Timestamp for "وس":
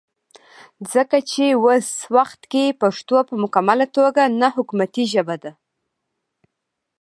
1.63-1.89